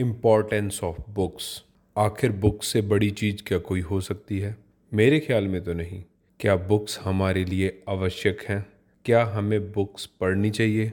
[0.00, 1.64] Importance of books
[1.98, 4.56] आखिर books से बड़ी चीज़ क्या कोई हो सकती है?
[4.94, 6.04] मेरे ख्याल में तो नहीं।
[6.40, 8.66] क्या बुक्स हमारे लिए आवश्यक हैं?
[9.04, 10.92] क्या हमें बुक्स पढ़नी चाहिए?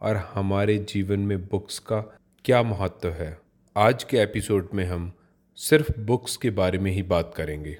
[0.00, 3.38] और हमारे जीवन में बुक्स का क्या महत्व है?
[3.76, 5.12] आज के एपिसोड में हम
[5.56, 7.78] सिर्फ़ बुक्स के बारे में ही बात करेंगे।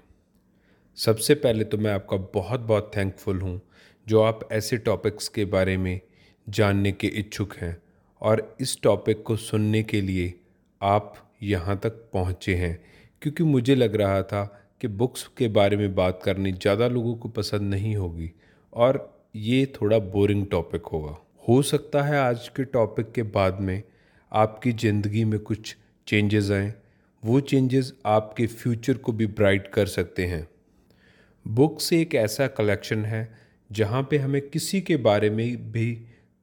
[0.96, 3.60] सबसे पहले तो मैं आपका बहुत बहुत थैंकफुल हूँ,
[4.08, 6.00] जो आप ऐसे टॉपिक्स के बारे में
[6.48, 7.82] जानने के इच्छुक हैं।
[8.20, 10.34] और इस टॉपिक को सुनने के लिए
[10.80, 12.78] आप यहाँ तक पहुँचे हैं।
[13.22, 14.44] क्योंकि मुझे लग रहा था
[14.80, 18.30] कि बुक्स के बारे में बात करनी ज़्यादा लोगों को पसंद नहीं होगी
[18.72, 18.98] और
[19.36, 21.16] ये थोड़ा बोरिंग टॉपिक होगा।
[21.48, 23.82] हो सकता है आज के टॉपिक के बाद में
[24.32, 25.74] आपकी ज़िंदगी में कुछ
[26.06, 26.72] चेंजेस आएँ।
[27.22, 30.46] वो चेंजेस आपके फ्यूचर को भी ब्राइट कर सकते हैं।
[31.46, 33.28] बुक्स एक ऐसा कलेक्शन है
[33.70, 35.92] जहाँ पे हमें किसी के बारे में भी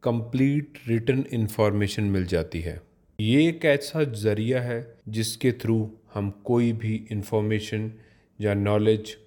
[0.04, 2.80] कंप्लीट रिटर्न इन्फॉर्मेशन मिल जाती है।
[3.20, 7.92] ये एक ऐसा ज़रिया है जिसके थ्रू हम कोई भी इन्फॉर्मेशन
[8.42, 9.18] या नॉलेज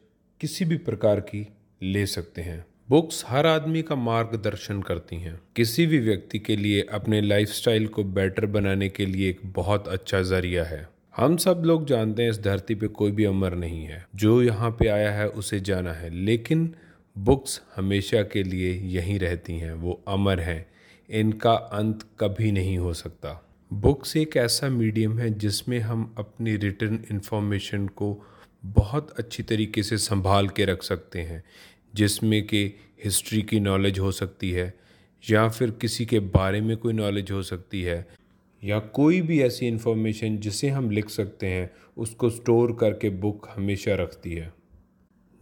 [0.41, 1.48] किसी भी प्रकार की
[1.83, 6.86] ले सकते हैं। बुक्स हर आदमी का मार्गदर्शन करती हैं। किसी भी व्यक्ति के लिए
[6.92, 11.86] अपने लाइफस्टाइल को बेटर बनाने के लिए एक बहुत अच्छा ज़रिया है। हम सब लोग
[11.86, 15.28] जानते हैं इस धरती पे कोई भी अमर नहीं है। जो यहाँ पे आया है,
[15.28, 16.74] उसे जाना है। लेकिन
[17.18, 20.66] बुक्स हमेशा के लिए यहीं रहती हैं। वो अमर हैं।
[21.11, 27.05] इनका अंत कभी नहीं हो सकता। बुक्स एक ऐसा मीडियम है जिसमें हम अपनी रिटर्न
[27.11, 28.25] इन्फॉर्मेशन को
[28.64, 31.45] बहुत अच्छी तरीके से संभाल के रख सकते हैं,
[31.95, 34.75] जिसमें कि हिस्ट्री की नॉलेज हो सकती है,
[35.31, 38.06] या फिर किसी के बारे में कोई नॉलेज हो सकती है,
[38.64, 43.95] या कोई भी ऐसी इन्फॉर्मेशन जिसे हम लिख सकते हैं, उसको स्टोर करके बुक हमेशा
[43.95, 44.53] रखती है।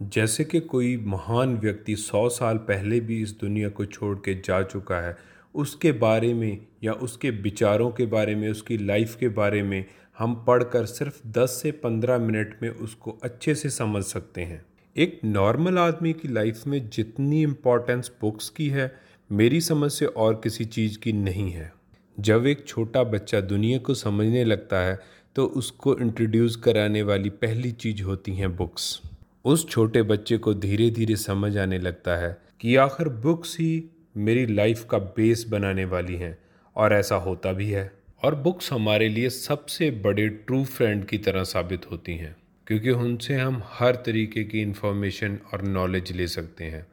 [0.01, 4.63] जैसे कि कोई महान व्यक्ति सौ साल पहले भी इस दुनिया को छोड़ के जा
[4.63, 9.63] चुका है उसके बारे में या उसके विचारों के बारे में, उसकी लाइफ के बारे
[9.63, 9.85] में
[10.17, 14.65] हम पढ़कर सिर्फ़ 10 से 15 मिनट में उसको अच्छे से समझ सकते हैं।
[14.97, 18.95] एक नॉर्मल आदमी की लाइफ में जितनी इम्पोर्टेंस बुक्स की है,
[19.31, 21.73] मेरी समझ से और किसी चीज़ की नहीं है।
[22.19, 24.99] जब एक छोटा बच्चा दुनिया को समझने लगता है
[25.35, 29.01] तो उसको इंट्रोड्यूस कराने वाली पहली चीज़ होती हैं बुक्स
[29.45, 33.83] उस छोटे बच्चे को धीरे धीरे समझ आने लगता है कि आखिर बुक्स ही
[34.15, 36.37] मेरी लाइफ का बेस बनाने वाली हैं
[36.75, 37.91] और ऐसा होता भी है।
[38.23, 42.35] और बुक्स हमारे लिए सबसे बड़े ट्रू फ्रेंड की तरह साबित होती हैं,
[42.67, 46.85] क्योंकि उनसे हम हर तरीके की इन्फॉर्मेशन और नॉलेज ले सकते हैं।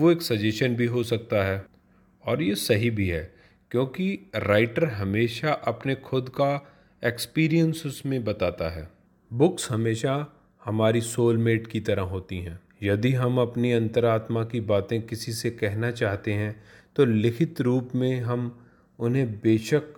[0.00, 1.64] वो एक सजेशन भी हो सकता है
[2.24, 3.34] और ये सही भी है,
[3.70, 6.72] क्योंकि राइटर हमेशा अपने खुद का
[7.04, 8.88] एक्सपीरियंस उसमें बताता है।
[9.30, 10.26] बुक्स हमेशा
[10.64, 15.90] हमारी सोलमेट की तरह होती हैं। यदि हम अपनी अंतरात्मा की बातें किसी से कहना
[15.90, 16.54] चाहते हैं
[16.96, 18.58] तो लिखित रूप में हम
[18.98, 19.94] उन्हें बेशक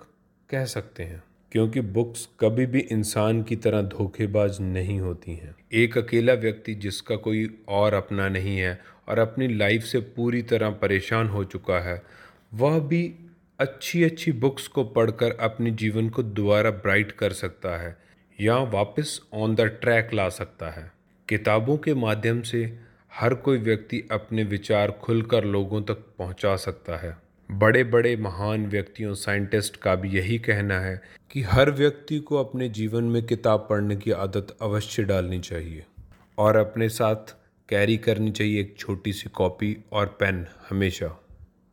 [0.51, 1.23] कह सकते हैं,
[1.53, 7.17] क्योंकि बुक्स कभी भी इंसान की तरह धोखेबाज नहीं होती हैं। एक अकेला व्यक्ति जिसका
[7.17, 8.79] कोई और अपना नहीं है
[9.09, 12.03] और अपनी लाइफ से पूरी तरह परेशान हो चुका है,
[12.55, 13.15] वह भी
[13.61, 17.97] अच्छी अच्छी बुक्स को पढ़कर अपने जीवन को दोबारा ब्राइट कर सकता है
[18.39, 20.92] या वापस ऑन द ट्रैक ला सकता है।
[21.33, 22.79] किताबों के माध्यम से
[23.15, 27.17] हर कोई व्यक्ति अपने विचार खुलकर लोगों तक पहुँचा सकता है।
[27.51, 32.69] बड़े बड़े महान व्यक्तियों साइंटिस्ट का भी यही कहना है कि हर व्यक्ति को अपने
[32.69, 35.85] जीवन में किताब पढ़ने की आदत अवश्य डालनी चाहिए
[36.39, 37.35] और अपने साथ
[37.69, 41.21] कैरी करनी चाहिए एक छोटी सी कॉपी और पेन हमेशा।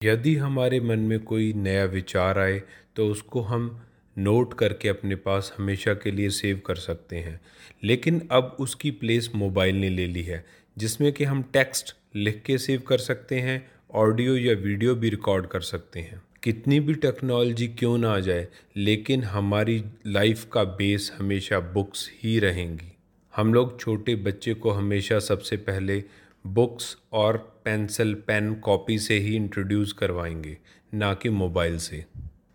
[0.03, 2.61] यदि हमारे मन में कोई नया विचार आए
[2.95, 3.81] तो उसको हम
[4.17, 7.41] नोट करके अपने पास हमेशा के लिए सेव कर सकते हैं।
[7.83, 10.45] लेकिन अब उसकी प्लेस मोबाइल ने ले ली है,
[10.77, 15.47] जिसमें कि हम टेक्स्ट लिख के सेव कर सकते हैं, ऑडियो या वीडियो भी रिकॉर्ड
[15.47, 18.47] कर सकते हैं। कितनी भी टेक्नोलॉजी क्यों ना आ जाए,
[18.77, 22.95] लेकिन हमारी लाइफ का बेस हमेशा बुक्स ही रहेंगी।
[23.35, 26.03] हम लोग छोटे बच्चे को हमेशा सबसे पहले
[26.47, 30.57] बुक्स और पेंसिल, पेन कॉपी से ही इंट्रोड्यूस करवाएँगे,
[30.93, 32.05] ना कि मोबाइल से।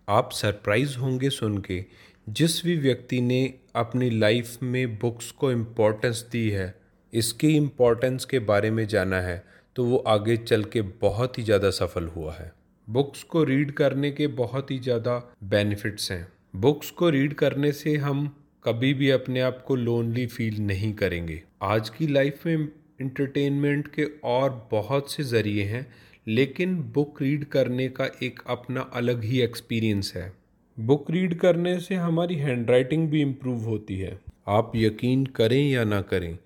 [0.08, 1.84] आप सरप्राइज़ होंगे सुन के।
[2.26, 3.42] जिस भी व्यक्ति ने
[3.76, 6.74] अपनी लाइफ में बुक्स को इम्पोर्टेंस दी है,
[7.12, 9.42] इसकी इम्पोर्टेंस के बारे में जाना है
[9.76, 12.52] तो वो आगे चल के बहुत ही ज़्यादा सफल हुआ है।
[12.88, 16.26] बुक्स को रीड करने के बहुत ही ज़्यादा बेनिफिट्स हैं।
[16.56, 18.26] बुक्स को रीड करने से हम
[18.64, 22.68] कभी भी अपने आप को लोनली फील नहीं करेंगे। आज की लाइफ में
[23.00, 25.86] इंटरटेनमेंट के और बहुत से ज़रिए हैं
[26.26, 30.32] लेकिन बुक रीड करने का एक अपना अलग ही एक्सपीरियंस है।
[30.78, 34.18] बुक रीड करने से हमारी हैंड राइटिंग भी इम्प्रूव होती है।
[34.48, 36.36] आप यकीन करें या ना करें,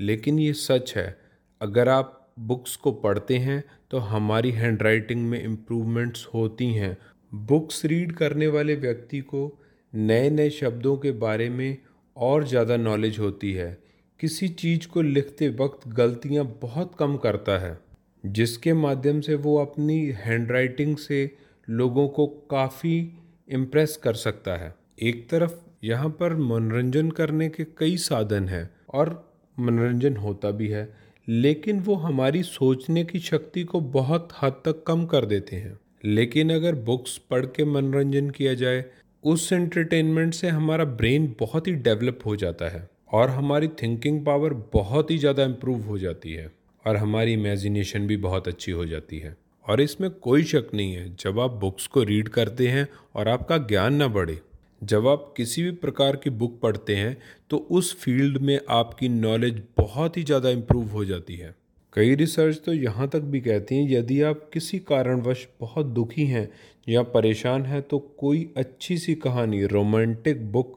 [0.00, 1.16] लेकिन ये सच है।
[1.60, 6.96] अगर आप बुक्स को पढ़ते हैं तो हमारी हैंड राइटिंग में इम्प्रूवमेंट्स होती हैं।
[7.32, 9.50] बुक्स रीड करने वाले व्यक्ति को
[9.92, 11.76] नए नए शब्दों के बारे में
[12.16, 13.76] और ज़्यादा नॉलेज होती है।
[14.20, 17.78] किसी चीज़ को लिखते वक्त गलतियाँ बहुत कम करता है।
[18.24, 21.30] जिसके माध्यम से वो अपनी हैंडराइटिंग से
[21.68, 22.96] लोगों को काफ़ी
[23.48, 25.54] इम्प्रेस कर सकता है। एक तरफ़
[25.84, 29.10] यहाँ पर मनोरंजन करने के कई साधन हैं और
[29.56, 30.88] मनोरंजन होता भी है,
[31.28, 36.52] लेकिन वो हमारी सोचने की शक्ति को बहुत हद तक कम कर देते हैं। लेकिन
[36.52, 38.84] अगर बुक्स पढ़ के मनोरंजन किया जाए,
[39.24, 44.54] उस एंटरटेनमेंट से हमारा ब्रेन बहुत ही डेवलप हो जाता है और हमारी थिंकिंग पावर
[44.72, 46.50] बहुत ही ज़्यादा इम्प्रूव हो जाती है।
[46.84, 49.36] और हमारी इमेजिनेशन भी बहुत अच्छी हो जाती है।
[49.66, 53.58] और इसमें कोई शक नहीं है, जब आप बुक्स को रीड करते हैं और आपका
[53.58, 54.38] ज्ञान ना बढ़े,
[54.82, 57.16] जब आप किसी भी प्रकार की बुक पढ़ते हैं
[57.50, 61.54] तो उस फ़ील्ड में आपकी नॉलेज बहुत ही ज़्यादा इम्प्रूव हो जाती है।
[61.92, 66.48] कई रिसर्च तो यहाँ तक भी कहती हैं, यदि आप किसी कारणवश बहुत दुखी हैं
[66.86, 70.76] या परेशान हैं तो कोई अच्छी सी कहानी रोमांटिक बुक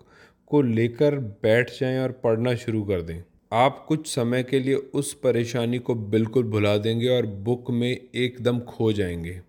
[0.51, 3.21] को लेकर बैठ जाएँ और पढ़ना शुरू कर दें।
[3.53, 8.59] आप कुछ समय के लिए उस परेशानी को बिल्कुल भुला देंगे और बुक में एकदम
[8.59, 9.41] खो जाएँगे।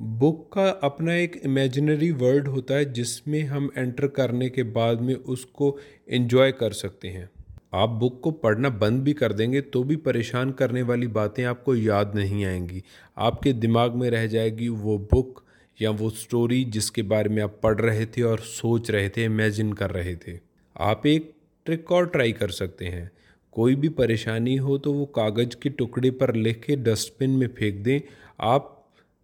[0.00, 5.14] बुक का अपना एक इमेजिनरी वर्ल्ड होता है जिसमें हम एंटर करने के बाद में
[5.14, 5.78] उसको
[6.10, 7.30] एंजॉय कर सकते हैं।
[7.74, 11.74] आप बुक को पढ़ना बंद भी कर देंगे तो भी परेशान करने वाली बातें आपको
[11.74, 12.82] याद नहीं आएँगी।
[13.18, 15.44] आपके दिमाग में रह जाएगी वो बुक
[15.82, 19.72] या वो स्टोरी जिसके बारे में आप पढ़ रहे थे और सोच रहे थे इमेजिन
[19.72, 20.38] कर रहे थे।
[20.76, 21.32] आप एक
[21.66, 23.10] ट्रिक और ट्राई कर सकते हैं।
[23.52, 27.82] कोई भी परेशानी हो तो वो कागज़ के टुकड़े पर लिख के डस्टबिन में फेंक
[27.84, 28.00] दें।
[28.40, 28.76] आप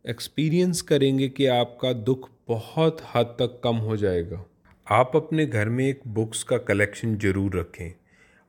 [0.04, 4.44] एक्सपीरियंस करेंगे कि आपका दुख बहुत हद तक कम हो जाएगा।
[4.86, 7.92] आप अपने घर में एक बुक्स का कलेक्शन ज़रूर रखें।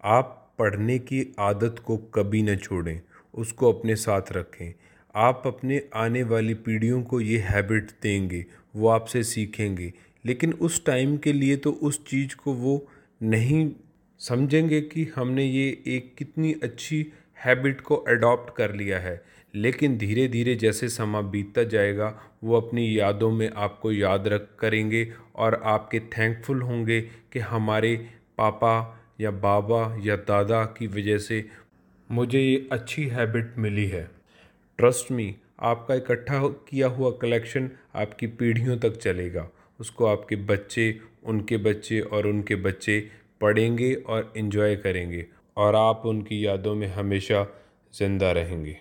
[0.03, 3.01] आप पढ़ने की आदत को कभी न छोड़ें,
[3.33, 4.73] उसको अपने साथ रखें।
[5.15, 8.45] आप अपने आने वाली पीढ़ियों को ये हैबिट देंगे,
[8.75, 9.91] वो आपसे सीखेंगे।
[10.25, 12.85] लेकिन उस टाइम के लिए तो उस चीज़ को वो
[13.23, 13.65] नहीं
[14.19, 17.14] समझेंगे कि हमने ये एक कितनी अच्छी
[17.46, 19.24] हैबिट को अडॉप्ट कर लिया है।
[19.56, 25.14] लेकिन धीरे धीरे जैसे समा बीतता जाएगा, वो अपनी यादों में आपको याद रख करेंगे
[25.36, 31.50] और आपके थैंकफुल होंगे कि हमारे पापा या बाबा या दादा की वजह से
[32.12, 34.12] मुझे ये अच्छी हैबिट मिली है।
[34.78, 39.50] ट्रस्ट मी आपका इकट्ठा किया हुआ कलेक्शन आपकी पीढ़ियों तक चलेगा।
[39.80, 43.10] उसको आपके बच्चे, उनके बच्चे और उनके बच्चे
[43.42, 45.25] पढ़ेंगे और इन्जॉय करेंगे
[45.57, 47.45] और आप उनकी यादों में हमेशा
[47.94, 48.78] ज़िंदा रहेंगे।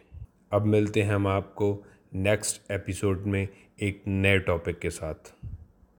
[0.53, 3.49] अब मिलते हैं हम आपको नेक्स्ट एपिसोड में
[3.83, 5.33] एक नए टॉपिक के साथ।